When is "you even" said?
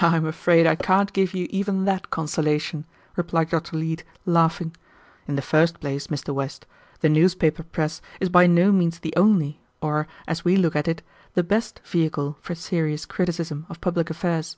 1.34-1.84